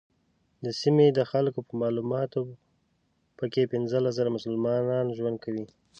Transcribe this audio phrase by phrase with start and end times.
[0.65, 2.41] د سیمې د خلکو په معلوماتو
[3.37, 5.65] په کې پنځلس زره مسلمانان ژوند کوي.